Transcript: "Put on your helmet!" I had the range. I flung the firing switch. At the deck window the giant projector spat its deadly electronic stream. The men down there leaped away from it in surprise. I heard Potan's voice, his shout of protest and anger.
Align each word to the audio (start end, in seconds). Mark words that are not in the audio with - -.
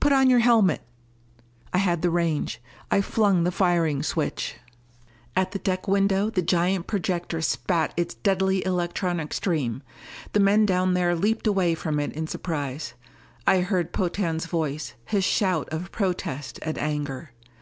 "Put 0.00 0.14
on 0.14 0.30
your 0.30 0.38
helmet!" 0.38 0.80
I 1.74 1.76
had 1.76 2.00
the 2.00 2.08
range. 2.08 2.58
I 2.90 3.02
flung 3.02 3.44
the 3.44 3.52
firing 3.52 4.02
switch. 4.02 4.54
At 5.36 5.52
the 5.52 5.58
deck 5.58 5.86
window 5.86 6.30
the 6.30 6.40
giant 6.40 6.86
projector 6.86 7.42
spat 7.42 7.92
its 7.94 8.14
deadly 8.14 8.64
electronic 8.64 9.34
stream. 9.34 9.82
The 10.32 10.40
men 10.40 10.64
down 10.64 10.94
there 10.94 11.14
leaped 11.14 11.46
away 11.46 11.74
from 11.74 12.00
it 12.00 12.14
in 12.14 12.26
surprise. 12.28 12.94
I 13.46 13.60
heard 13.60 13.92
Potan's 13.92 14.46
voice, 14.46 14.94
his 15.04 15.22
shout 15.22 15.68
of 15.68 15.92
protest 15.92 16.58
and 16.62 16.78
anger. 16.78 17.32